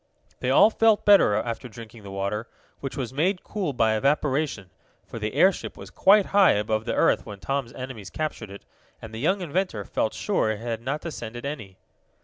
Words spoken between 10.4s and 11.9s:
it had not descended any.